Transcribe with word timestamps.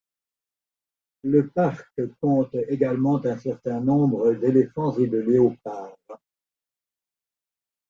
Le 1.21 1.45
parc 1.49 1.87
compte 2.19 2.55
également 2.69 3.23
un 3.23 3.37
certain 3.37 3.79
nombre 3.81 4.33
d'éléphants 4.33 4.97
et 4.97 5.05
de 5.05 5.19
léopards. 5.19 5.95